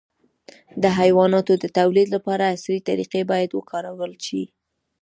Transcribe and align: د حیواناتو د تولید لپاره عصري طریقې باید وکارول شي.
د 0.83 0.83
حیواناتو 0.99 1.53
د 1.63 1.65
تولید 1.77 2.07
لپاره 2.15 2.51
عصري 2.53 2.79
طریقې 2.89 3.21
باید 3.31 3.49
وکارول 3.53 4.13
شي. 4.25 4.43